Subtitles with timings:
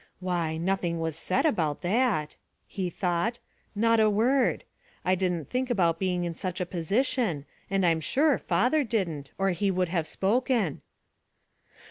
[0.19, 3.37] Why, nothing was said about that," he thought,
[3.75, 4.63] "not a word.
[5.05, 9.51] I didn't think about being in such a position, and I'm sure father didn't, or
[9.51, 10.81] he would have spoken.